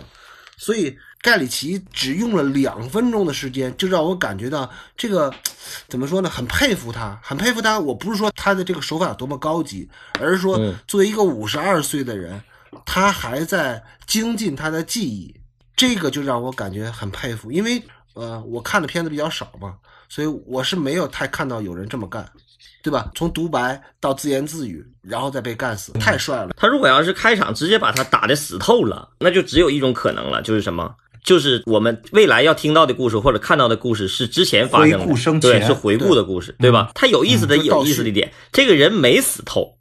[0.56, 5.32] 所以盖里奇只用了两分钟的时间，就让我感觉到这个
[5.88, 6.30] 怎么说呢？
[6.30, 7.78] 很佩服他，很佩服他。
[7.78, 9.88] 我不是说他的这个手法有多么高级，
[10.20, 12.40] 而是说嗯作为一个五十二岁的人，
[12.86, 15.34] 他还在精进他的技艺，
[15.76, 17.50] 这个就让我感觉很佩服。
[17.50, 17.82] 因为
[18.14, 19.74] 呃，我看的片子比较少嘛，
[20.08, 22.24] 所以我是没有太看到有人这么干，
[22.82, 23.10] 对吧？
[23.14, 26.50] 从独白到自言自语，然后再被干死，太帅了。
[26.56, 30.94] 他如果要是开场直接把他打的死透了，那就只有一种可能了，就是什么？
[31.24, 35.06] 就是我们未来要听到的故事或者看到的故事是之前发生的，
[35.40, 36.90] 对，是回顾的故事，对吧？
[36.94, 39.74] 他有意思的嗯有意思的一点，这个人没死透，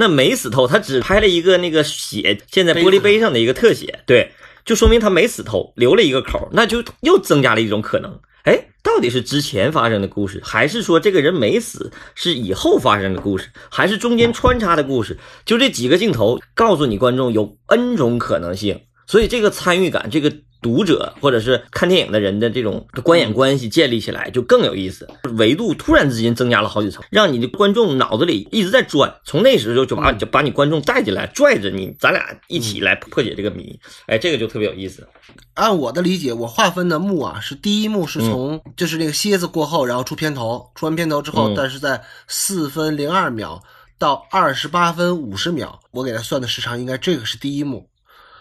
[0.00, 4.30] 那没死透，他只拍了一个那个血溅在玻璃杯上的一个特写，对，
[4.64, 8.20] 就说明他没死透，留了一个口，那就又增加了一种可能。
[8.44, 15.18] 哎，到底是之前发生的故事，还是说这个人没死是以后发生的故事，还是中间穿插的故事？
[15.44, 35.06] 就这几个镜头告诉你观众有 N 种可能性，所以这个参与感，这个读者或者是看电影的人的这种观演关系建立起来就更有意思，维度突然之间增加了好几层，让你的观众脑子里一直在转，从那时候就把就把你观众带进来，拽着你，咱俩一起来破解这个谜，哎，这个就特别有意思。
[35.54, 38.60] 按我的理解，我划分的幕啊，是第一幕是从、嗯。
[38.76, 41.54] 就是那个蝎子过后，然后出片头，出完片头之后，嗯。
[41.56, 43.62] 但是在四分零二秒
[43.98, 47.88] 到二十八分五十秒，我给他算的时长应该这个是第一幕。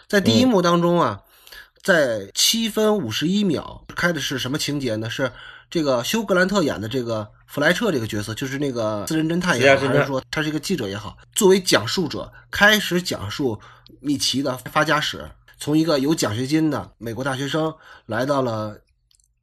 [0.07, 1.19] 在第一幕当中啊，
[1.87, 5.09] 在七分五十一秒开的是什么情节呢？
[5.09, 5.31] 是
[5.69, 13.57] 这个休格兰特演的这个弗莱彻这个角色，就是那个私人侦探也好，还是说他是一个记者也好，作为讲述者开始讲述
[14.01, 17.73] 米奇的发家史，从一个有奖学金的美国大学生
[18.05, 18.77] 来到了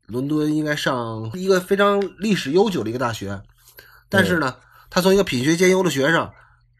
[0.04, 3.40] 伦敦，应该上一个非常历史悠久的一个大学，
[4.10, 4.54] 但是呢，
[4.90, 6.30] 他从一个品学兼优的学生，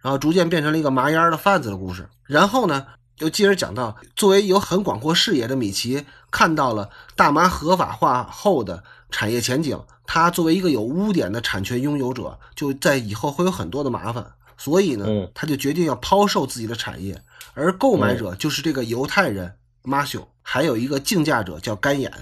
[0.03, 2.07] 然后逐渐变成了一个麻烟儿的贩子的故事。
[2.25, 2.87] 然后呢，
[3.19, 9.81] 又继而讲到，作为有很广阔视野的米奇，看到了大麻合法化后的产业前景。
[10.07, 17.19] 他作为一个有污点的产权拥有者，就在以后会有很多的麻烦，所以呢嗯，他就决定要抛售自己的产业。
[17.55, 22.13] 而购买者就是这个犹太人马修，还有一个竞价者叫干眼。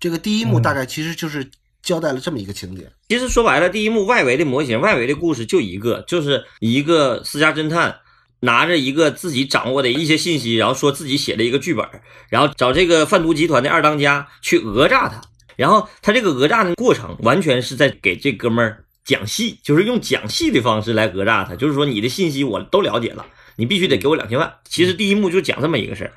[0.00, 1.48] 这个第一幕大概其实就是
[1.80, 2.90] 交代了这么一个情节。
[3.08, 7.94] 其实说白了，第一幕外围的模型、外围的故事就一个，就是一个私家侦探
[8.40, 11.84] 拿着一个自己掌握的一些信息，然后说自己写了一个剧本，
[12.28, 15.20] 然后找这个贩毒集团的二当家去讹诈他。
[15.56, 24.52] 然后他这个讹诈的过程，完全是在给这哥们儿讲戏，就是用讲戏的方式来讹诈他，就是说你的信息我都了解了，你必须得给我两千万。
[24.68, 26.12] 其实第一幕就讲这么一个事儿。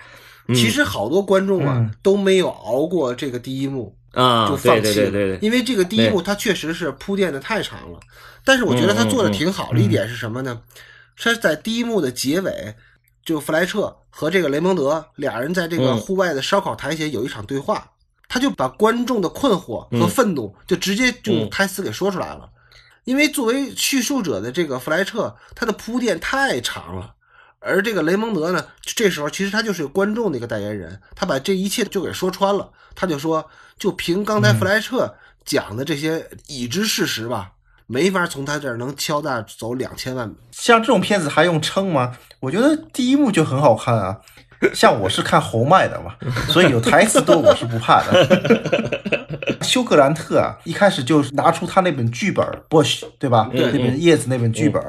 [0.47, 7.99] 嗯其实好多观众啊、嗯都没有熬过这个第一幕，啊，就放弃了，对对对对，因为这个第一幕它确实是铺垫的太长了。
[8.43, 10.59] 但是我觉得他做的挺好的一点是什么呢？
[11.15, 12.75] 是在第一幕的结尾，
[13.23, 17.91] 就弗莱彻和这个雷蒙德俩人在这个嗯户外的烧烤台前有一场对话，
[18.27, 22.49] 他就把观众的困惑和愤怒就直接就用台词给说出来了。
[23.03, 27.15] 因为作为叙述者的这个弗莱彻，他的铺垫太长了。
[27.59, 32.71] 而这个雷蒙德呢，这时候其实他就是观众的一个代言人，他把这一切就给说穿了。
[32.95, 37.51] 他就说，就凭刚才弗莱彻讲的这些已知事实吧，
[37.91, 40.33] 没法从他这儿能敲诈走两千万。
[40.51, 42.17] 像这种片子还用撑吗？
[42.39, 44.17] 我觉得第一幕就很好看啊。
[44.73, 46.15] 像我是看侯麦的嘛，
[46.47, 49.59] 所以有台词多我是不怕的。
[49.61, 53.49] 休格兰特啊，一开始就拿出他那本剧本《Bush》，对吧？
[53.51, 54.81] 对那本叶子那本剧本，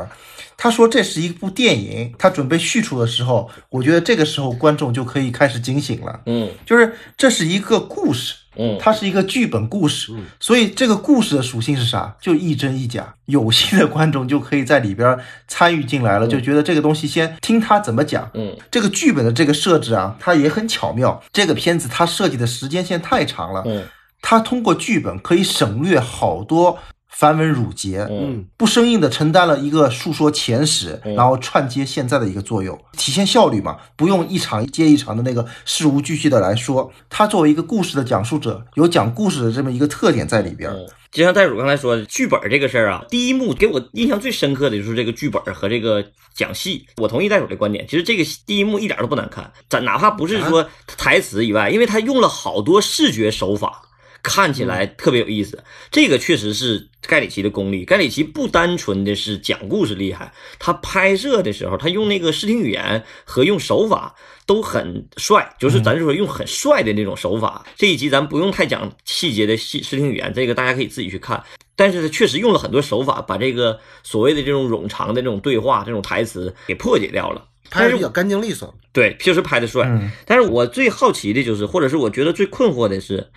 [0.57, 2.15] 他说这是一部电影。
[2.19, 12.15] 他准备叙述的时候，我觉得这个时候观众就可以开始警醒了，嗯就是这是一个故事，嗯，它是一个剧本故事，所以这个故事的属性是啥？
[12.21, 13.15] 就一真一假。
[13.27, 18.31] 有心的观众就可以在里边参与进来了，就觉得这个东西先听他怎么讲。
[18.35, 21.23] 嗯，这个剧本的这个设置啊，它也很巧妙。
[21.33, 23.85] 这个片子它设计的时间线太长了，嗯
[24.25, 26.79] 它通过剧本可以省略好多
[27.23, 36.93] 繁文缛节，嗯不生硬的承担了一个述说前史，嗯然后串接现在的一个作用，体现效率嘛，不用一场接一场的那个事无巨细的来说。
[37.09, 40.69] 他作为一个故事的讲述者，有讲故事的这么一个特点在里边。
[40.73, 46.05] 嗯，就像袋鼠刚才说的，剧本这个事儿啊，第一幕给我印象最深刻的就是这个剧本和这个
[46.35, 46.85] 讲戏。
[46.97, 53.81] 我同意袋鼠的观点，其实这个第一幕一点都不难看，咱哪怕不是说台词以外，因为他用了好多视觉手法。
[54.23, 57.85] 看起来特别有意思，这个确实是盖里奇的功力。
[57.85, 64.15] 盖里奇不单纯的是讲故事厉害，他拍摄的时候，他用那个视听语言和用手法
[64.47, 67.65] 都很帅，就是咱就说用很帅的那种手法。
[67.77, 71.43] 这一集咱不用太讲细节的视视听语言，这个大家可以自己去看。
[71.75, 77.49] 但是他确实用了很多手法，把这个所谓的这种冗长的这种对话、这种台词给破解掉了。
[77.71, 78.73] 拍的比较干净利索。
[78.93, 79.87] 对，确实拍的帅。
[79.89, 83.31] 嗯但是我最好奇的就是，或者是我觉得最困惑的是，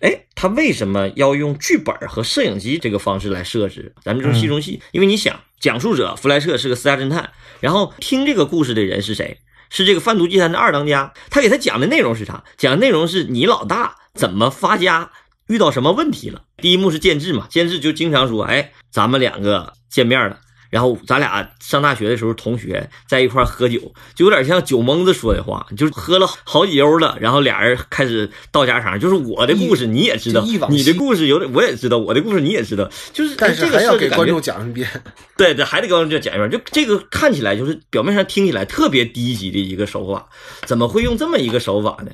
[0.00, 3.94] 哎，他为什么要用剧本和摄影机这个方式来设置？
[4.02, 9.38] 咱们就是戏中戏，因为你想，讲述者弗莱彻是个私家侦探，然后听这个故事的人是谁？
[9.68, 11.12] 是这个贩毒集团的二当家。
[11.28, 12.42] 他给他讲的内容是啥？
[12.56, 15.10] 讲的内容是你老大怎么发家，
[15.48, 16.42] 遇到什么问题了。
[16.56, 20.40] 第一幕是监制嘛，监制就经常说，哎，咱们两个见面了。
[20.70, 34.88] 然后咱俩上大学的时候同学在一块儿喝酒，就有点像酒蒙子说的话，就是喝了好几悠了，然后俩人开始道家常，就是我的故事你也知道，你的故事有点我也知道，我的故事你也知道，就是但是这个还要给观众讲一遍，
[35.36, 36.50] 对对，还得给观众讲一遍。
[36.50, 40.28] 就这个看起来就是表面上听起来特别低级的一个手法，
[40.66, 42.12] 怎么会用这么一个手法呢？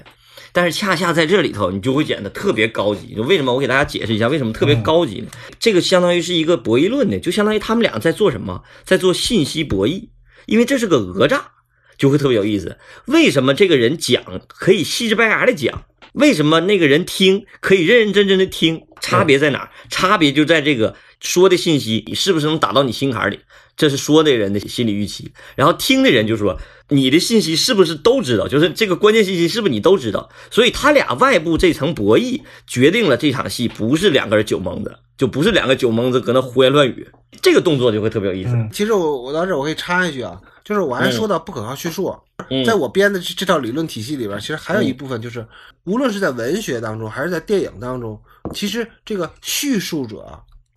[0.56, 3.14] 但是恰恰在这里头，你就会显得特别高级。
[3.14, 5.26] 就为什么我给大家解释一下，为什么特别高级呢？
[5.60, 10.08] 这个相当于是一个博弈论的，就相当于他们俩在做什么，在做信息博弈，
[10.46, 11.50] 因为这是个讹诈，
[11.98, 12.78] 就会特别有意思。
[13.04, 15.84] 为什么这个人讲可以细致白牙的讲？
[16.14, 18.80] 为什么那个人听可以认认真真的听？
[19.02, 19.70] 差别在哪儿？
[19.90, 23.40] 差别就在这个说的信息，你是不是能打到你心坎里？
[23.76, 26.58] 这是说的人的心理预期，然后听的人就说
[26.88, 28.48] 你的信息是不是都知道？
[28.48, 30.30] 就是这个关键信息是不是你都知道？
[30.50, 37.06] 所以他俩外部这层博弈决定了这场戏不是两个人酒蒙子，就不是两个酒蒙子搁那胡言乱语，
[37.42, 38.50] 这个动作就会特别有意思。
[38.50, 42.16] 嗯其实我我到这儿我可以插一句啊，就是我还说到不可靠叙述，
[42.48, 45.46] 嗯在我编的这这套理论体系里边，其实还有一部分就是，
[45.84, 48.18] 无论是在文学当中还是在电影当中，
[48.54, 50.26] 其实这个叙述者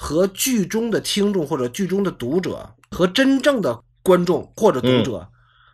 [0.01, 5.27] 和剧中的听众或者剧中的读者和真正的观众或者读者，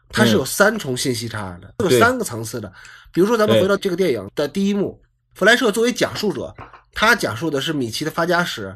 [0.09, 2.73] 它是有三重信息差的，有三个层次的。
[3.13, 4.99] 比如说，咱们回到这个电影的第一幕，
[5.35, 6.51] 弗莱彻作为讲述者，
[6.91, 8.75] 他讲述的是米奇的发家史，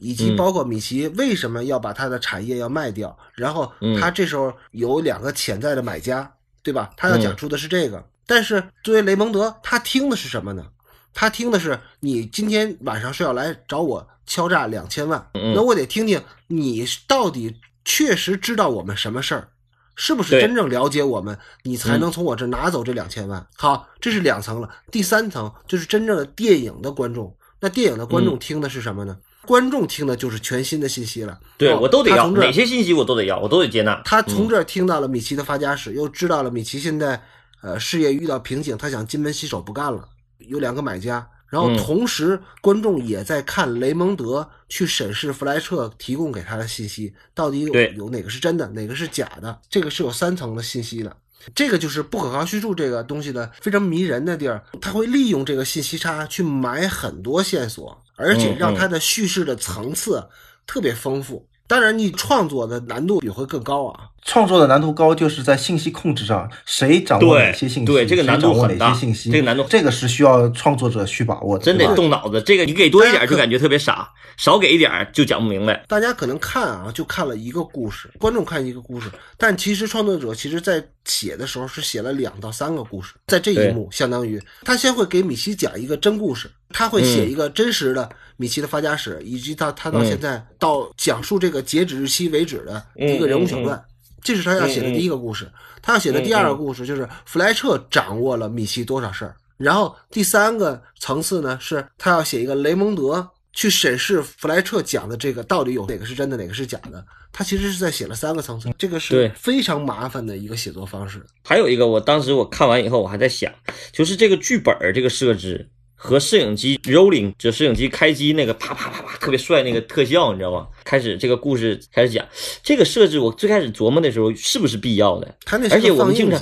[0.00, 6.28] 以及嗯包括米奇为什么要把他的产业要卖掉，然后嗯他这时候有两个潜在的买家，
[6.64, 6.90] 对吧？
[6.96, 8.04] 他要嗯讲述的是这个。
[8.26, 10.66] 但是作为雷蒙德，他听的是什么呢？
[11.14, 19.48] 他听的是你今天晚上是要来找我敲诈两千万，嗯那我得听听你到底确实知道我们什么事儿，
[19.96, 23.44] 是不是真正了解我们，你才嗯能从我这拿走这两千万。
[23.56, 24.68] 好，这是两层了。
[24.90, 29.16] 第三层就是真正的电影的观众，那电影的观众听的是什么呢？
[29.46, 31.32] 观众听的就是全新的信息了。
[31.32, 34.00] 哦对我都得要，哪些信息我都得要，我都得接纳。
[34.04, 37.20] 他从这儿听到了米奇的发家史，又知道了米奇现在
[37.62, 40.06] 呃事业遇到瓶颈，他想金盆洗手不干了，
[40.48, 41.28] 有两个买家。
[41.48, 51.16] 然后嗯同时，观众也在看雷蒙德去审视弗莱彻提供给他的信息，到底有有哪个是真的，哪个是假的，这个是有三层的信息的。
[51.54, 60.28] 这个就是不可靠叙述这个东西的非常迷人的地儿，他会利用这个信息差去埋很多线索，而且让他的叙事的层次
[60.66, 61.48] 特别丰富。
[61.68, 64.08] 当然，你创作的难度也会更高啊。
[64.24, 75.82] 创作的难度高，就是在信息控制上，谁掌握哪些信息，对这个难度很大哪些信息，这个难度这个是需要创作者去把握的，真得动脑子，这个你给多一点就感觉特别傻，少给一点就讲不明白。
[75.88, 87.30] 大家可能看啊，就看了一个故事，观众看一个故事，但其实创作者其实在写的时候是写了两到三个故事，在这一幕相当于他先会给米西讲一个真故事，他会写嗯。
[87.30, 90.06] 一个真实的米奇的发家史，以及他他到嗯。
[90.06, 93.82] 现在到讲述这个截止日期为止的嗯一个人物小传。
[94.20, 95.50] 这是他要写的第一个故事，
[95.80, 107.02] 他要写的第二个故事就是弗莱彻掌握了米奇多少事儿，然后第三个层次呢是他要写一个雷蒙德去审视弗莱彻讲的这个到底有哪个是真的，哪个是假的。
[107.32, 111.24] 他其实是在写了三个层次，这个是非常麻烦的一个写作方式。
[111.44, 113.52] 还有一个，我当时我看完以后，我还在想，
[113.92, 115.68] 就是这个剧本儿这个设置
[116.00, 120.68] 和摄影机 rolling，就摄影机开机那个啪啪啪啪特别帅那个特效，你知道吗？
[120.84, 122.24] 开始这个故事开始讲，
[122.62, 125.34] 这个设置我最开始琢磨的时候是不是必要的？
[125.44, 126.40] 他那而且我们经常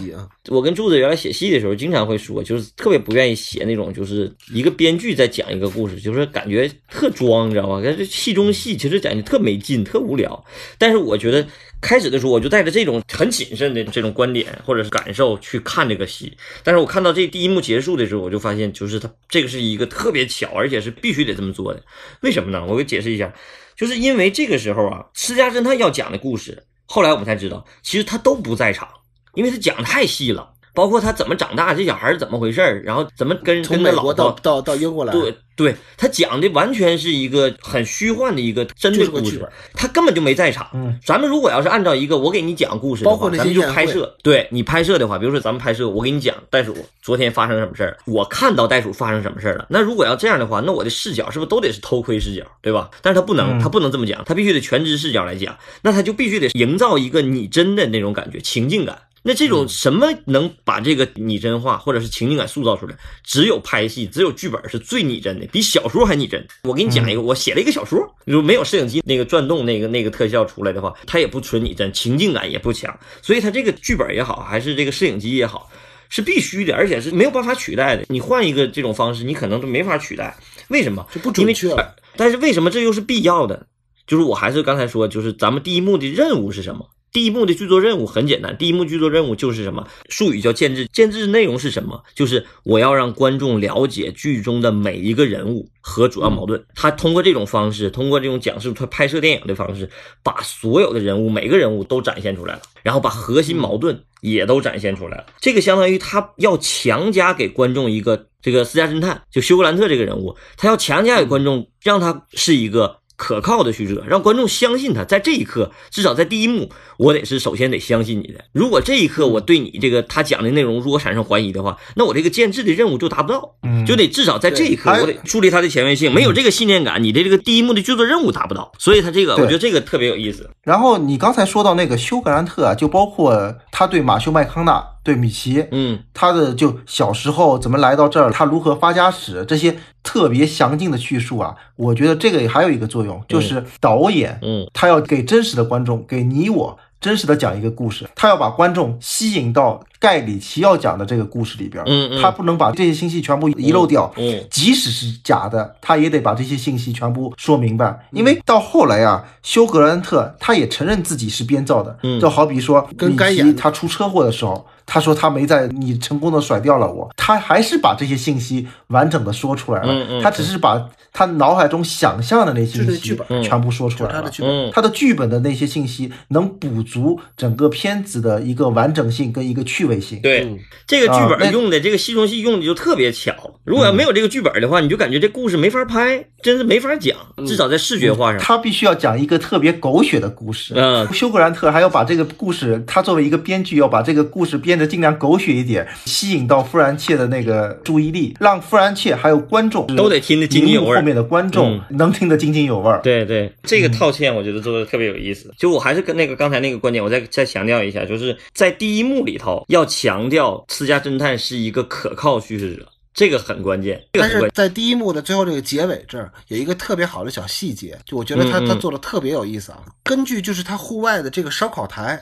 [0.48, 7.80] 我跟柱子原来写戏的时候，经常会说，就是特别不愿意写那种，就是一个编剧在讲一个故事，就是感觉特装，你知道吗？
[7.80, 10.44] 感觉戏中戏，其实感觉特没劲，特无聊。
[10.78, 11.44] 但是我觉得
[11.80, 16.36] 开始的时候，我就带着这种很谨慎的这种观点或者是感受去看这个戏。
[16.64, 21.82] 但是我看到这第一幕结束的时候，我就发现，就是他这个是一个特别巧，而且是必须得这么做的。
[22.22, 22.64] 为什么呢？
[22.66, 23.32] 我给解释一下，
[23.76, 28.88] 就是因为这个时候啊，私家侦探要讲的故事，后来我们才知道，其实他都不在场。
[29.34, 40.68] 因为他讲的太细了，包括他怎么长大，这小孩是怎么回事儿，然后怎么跟从美国到到到英国来，对对，他讲的完全是一个很虚幻的一个真的故事他根本就没在场。
[40.74, 49.64] 嗯，咱们如果要是按照一个我给你讲故事的话，包括那些咱们就拍摄，对你拍摄的话，比如说咱们拍摄，我给你讲袋鼠昨天发生什么事儿，我看到袋鼠发生什么事儿了。
[49.70, 52.90] 那如果要这样的话，那我的视角是不是都得是偷窥视角，对吧？
[53.00, 58.98] 但是他不能，嗯他不能这么讲，他必须得全知视角来讲，那他就必须得营造一个拟真的那种感觉，情境感。
[59.26, 62.96] 那这种什么能把这个拟真化或者是情境感塑造出来？
[63.24, 66.46] 只有拍戏，只有剧本是最拟真的，比小说还拟真。
[66.62, 72.96] 我给你讲一个，我写了一个小说，如果没有摄影机那个转动那个那个特效出来的话，它也不纯拟真，情境感也不强。
[73.20, 75.68] 所以它这个剧本也好，还是这个摄影机也好，
[76.08, 78.04] 是必须的，而且是没有办法取代的。
[78.08, 80.36] 你换一个这种方式，你可能都没法取代。
[80.68, 81.04] 为什么？
[81.12, 81.96] 就不因为准确了。
[82.16, 83.66] 但是为什么这又是必要的？
[84.06, 86.88] 就是我还是刚才说，就是咱们第一幕的任务是什么？
[87.16, 89.88] 第一幕的剧作任务很简单，第一幕剧作任务就是什么？
[90.10, 92.04] 术语叫建制，建制内容是什么？
[92.14, 96.62] 就是我要让观众了解剧中的每一个人物和主要矛盾。
[96.74, 99.88] 他通过这种方式，通过这种讲述他拍摄电影的方式，
[100.22, 105.24] 把所有的人物每个人物都展现出来了，然后把核心矛盾也都展现出来了。
[105.40, 112.98] 这个相当于他要强加给观众一个这个私家侦探，就休格兰特这个人物，他要强加给观众，让他是一个。
[113.16, 115.04] 可靠的叙事者，让观众相信他。
[115.04, 118.44] 在这一刻，至少在第一幕，我得是首先得相信你的。
[118.52, 123.54] 如果这一刻我对你这个他讲的内容如果产生怀疑的话，那我这个建制的任务就达不到。
[123.62, 126.12] 嗯就得至少在这一刻，我得树立他的前卫性。
[126.12, 128.72] 没有这个信念感，你的这个第一幕的剧作任务达不到。
[128.78, 130.50] 所以他这个，我觉得这个特别有意思。
[130.62, 158.08] 然后你刚才说到那个休格兰特啊，就包括他对马修麦康纳、对米奇，嗯他的就小时候怎么来到这儿，他如何发家史这些特别详尽的叙述啊，我觉得这个还有一个作用，就是导演嗯他要给真实的观众，给你我真实的讲一个故事，他要把观众吸引到盖里奇要讲的这个故事里边，嗯嗯他不能把这些信息全部遗漏掉，嗯即使是假的，他也得把这些信息全部说明白。
[158.10, 164.66] 因为到后来啊，休格兰特他也承认自己是编造的，嗯就好比说米奇他出车祸的时候。
[164.86, 169.92] 他说他没在，你成功的甩掉了我，他还是把这些信息完整的说出来了。
[169.92, 174.16] 嗯嗯他只是把他脑海中想象的那些信息剧本全部说出来了。
[174.16, 174.50] 他的剧本。
[174.50, 180.20] 嗯他的剧本的那些信息能补足整个片子的一个完整性跟一个趣味性。
[180.20, 183.32] 对，嗯这个剧本用的这个戏中戏用的就特别巧。
[183.64, 187.16] 如果要没有这个剧本的话，你就感觉这故事没法拍，真是没法讲。
[187.46, 190.74] 至少在视觉化上，他必须要讲一个特别狗血的故事。
[190.76, 203.00] 嗯休格兰特还要把这个故事，他作为一个编剧，要把这个故事编得尽量狗血一点，吸引到富兰切的那个注意力，让富兰切还有观众都得听得津津有味儿后面的观众能听得津津有味儿。
[203.02, 205.52] 对对，这个套嵌我觉得做的特别有意思。
[205.56, 214.02] 就我还是跟那个刚才那个观点，我再再强调一下，就是在第一幕里头要强调私家侦探是一个可靠叙事者，这个很关键。
[214.12, 219.82] 但是在第一幕的最后这个结尾这儿有一个特别好的小细节，就我觉得他嗯嗯他做的特别有意思啊。
[220.04, 222.20] 根据就是他户外的这个烧烤台，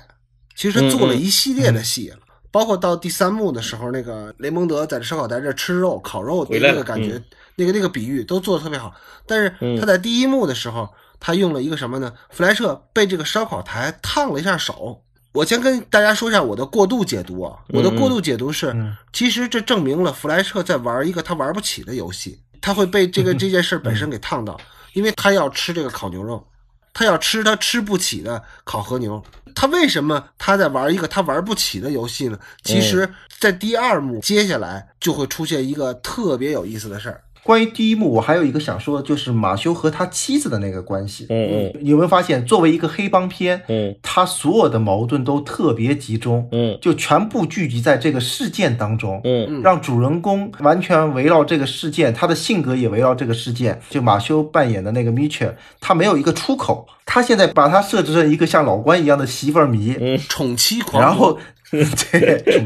[0.54, 2.12] 其实他做了一系列的戏，
[2.54, 7.20] 包括到第三幕的时候，那个雷蒙德在这烧烤台这吃肉烤肉的那个感觉，
[7.56, 8.94] 那个那个比喻都做的特别好。
[9.26, 10.88] 但是嗯他在第一幕的时候，
[11.18, 12.12] 他用了一个什么呢？
[12.30, 15.02] 弗莱彻被这个烧烤台烫了一下手。
[15.32, 24.56] 我先跟大家说一下我的过度解读啊，我的过度解读是，嗯其实这证明了弗莱彻在玩一个他玩不起的游戏，他会被这个 这件事本身给烫到，
[24.92, 26.46] 因为他要吃这个烤牛肉，
[26.92, 29.20] 他要吃他吃不起的烤和牛。
[29.54, 32.38] 他为什么他在玩一个他玩不起的游戏呢？
[32.62, 37.22] 其实，在第二幕接下来就会出现一个特别有意思的事儿。
[37.44, 41.26] 关于第一幕，我还有一个想说的，就是马修和他妻子的那个关系。
[41.28, 41.80] 嗯嗯。
[41.82, 43.94] 你有没有发现，作为一个黑帮片，嗯。
[44.02, 46.78] 他所有的矛盾都特别集中，嗯。
[46.80, 49.60] 就全部聚集在这个事件当中，嗯。
[49.62, 53.78] 让主人公完全围绕这个事件，他的性格也围绕这个事件。
[53.90, 60.18] 就马修扮演的那个米切，他没有一个出口，他现在把他设置成一个像老关一样的媳妇儿迷，嗯。
[60.30, 61.38] 宠妻狂，然后
[62.12, 62.64] 对，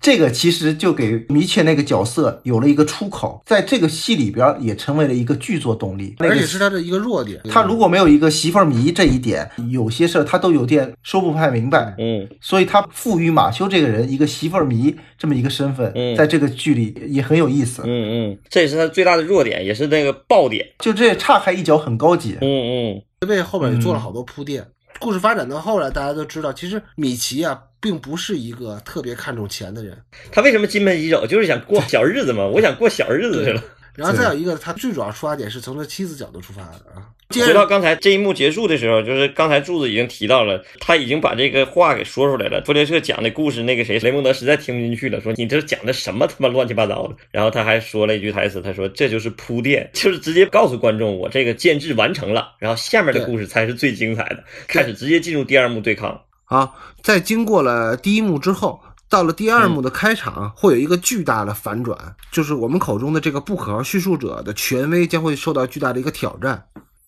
[0.00, 7.40] 这个其实就给米切那个角色有了一个出口，在这个戏里边也成为了一个剧作动力，那而个且是他的一个弱点。
[7.50, 11.94] 他如果没有一个媳妇儿迷这一点，有些事儿他都有点说不太明白。
[11.98, 17.82] 嗯，所以他赋予马修这个人一个媳妇儿迷这么一个身份，嗯在这个剧里也很有意思。
[17.84, 20.66] 嗯嗯，这也是他最大的弱点，也是那个爆点。
[20.78, 22.36] 就这岔开一脚很高级。
[22.40, 24.64] 嗯嗯，为后面也做了好多铺垫。
[24.98, 29.96] 故事发展到后来，大家都知道，其实米奇啊，并不是一个特别看重钱的人。
[30.32, 31.26] 他为什么金盆洗手？
[31.26, 32.46] 就是想过小日子嘛。
[32.46, 33.62] 我想过小日子去了。
[33.94, 37.08] 然后再有一个，他最主要出发点是从他妻子角度出发的啊。
[37.30, 42.62] 接回到，刚才这一幕结束的时候，就是刚才柱子已经提到了，他已经把这个话给说出来了。
[42.64, 47.16] 弗雷彻讲的故事，那个谁雷蒙德实在听不进去了，说你这讲的什么他妈乱七八糟的。
[47.30, 56.20] 然后他还说了一句台词，他说这就是铺垫，就是直接告诉观众我这个建制完成了，然后下面的故事才是最精彩的，开始直接进入第二幕对抗。
[56.44, 56.70] 啊，
[57.02, 58.78] 在经过了第一幕之后，
[59.08, 61.96] 到了第二幕的开场，会有一个巨大的反转，
[62.32, 66.64] 就是我们口中的这个不可靠叙述者的权威将会受到巨大的一个挑战。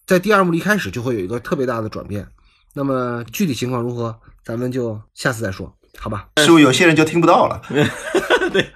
[0.06, 2.26] 在第二幕一开始就会有一个特别大的转变。
[2.74, 6.28] 那么具体情况如何，咱们就下次再说，好吧？
[6.36, 7.60] 是不是有些人就听不到了？
[8.52, 8.70] 对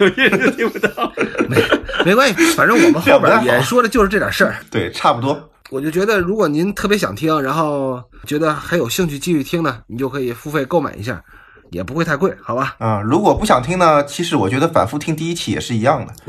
[0.00, 1.12] 有些人听不到。
[2.04, 4.56] 没关系，反正我们后边也说的就是这点事儿。
[4.70, 5.50] 对，差不多。
[5.70, 11.24] 我就觉得，如果您特别想听，然后觉得还有兴趣继续听呢，你就可以付费购买一下，
[11.74, 12.76] 也不会太贵，好吧？
[12.78, 16.14] 啊、如果不想听呢，其实我觉得反复听第一期也是一样的。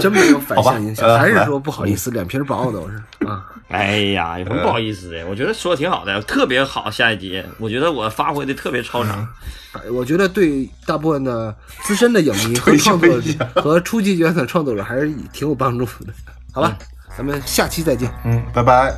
[0.00, 2.96] 真没有反向影响，还是说不好意思，脸皮薄都是
[3.26, 3.44] 啊。
[3.68, 5.26] 哎呀，有什么不好意思的？
[5.26, 6.90] 我觉得说的挺好的，特别好。
[6.90, 9.26] 下一集，我觉得我发挥的特别超常。
[9.72, 13.08] 哎我觉得对大部分的资深的影迷和 创作
[13.54, 16.12] 和初级阶段的创作者还是挺有帮助的，
[16.52, 16.76] 好吧？
[17.16, 18.10] 咱们下期再见。
[18.24, 18.92] 嗯，拜拜。